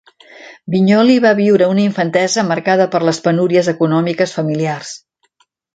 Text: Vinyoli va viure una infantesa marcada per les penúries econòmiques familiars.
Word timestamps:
Vinyoli 0.75 1.17
va 1.25 1.33
viure 1.41 1.67
una 1.73 1.85
infantesa 1.89 2.47
marcada 2.49 2.89
per 2.97 3.05
les 3.11 3.23
penúries 3.29 3.73
econòmiques 3.77 4.39
familiars. 4.41 5.01